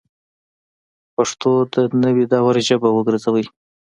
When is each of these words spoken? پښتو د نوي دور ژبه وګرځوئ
پښتو 1.15 1.51
د 1.73 1.75
نوي 2.03 2.25
دور 2.33 2.55
ژبه 2.67 2.89
وګرځوئ 2.93 3.45